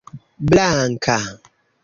[0.49, 1.19] blanka